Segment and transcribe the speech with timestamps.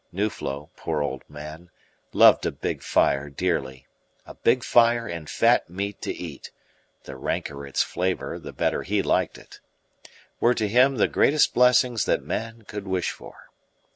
[0.11, 1.69] Nuflo, poor old man,
[2.11, 3.85] loved a big fire dearly;
[4.25, 6.49] a big fire and fat meat to eat
[7.03, 9.59] (the ranker its flavour, the better he liked it)
[10.39, 13.51] were to him the greatest blessings that man could wish for.